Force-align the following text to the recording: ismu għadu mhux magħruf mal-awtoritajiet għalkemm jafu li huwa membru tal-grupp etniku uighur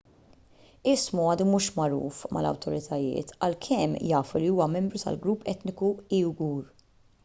ismu 0.93 1.27
għadu 1.33 1.45
mhux 1.49 1.67
magħruf 1.75 2.23
mal-awtoritajiet 2.39 3.37
għalkemm 3.49 4.03
jafu 4.15 4.43
li 4.43 4.53
huwa 4.57 4.71
membru 4.75 5.07
tal-grupp 5.09 5.51
etniku 5.57 5.97
uighur 5.99 6.63